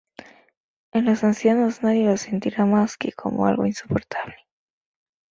En 0.93 1.05
los 1.05 1.23
ancianos 1.23 1.83
nadie 1.83 2.07
lo 2.07 2.17
sentirá 2.17 2.65
más 2.65 2.97
que 2.97 3.11
como 3.11 3.45
algo 3.45 3.67
insoportable". 3.67 4.35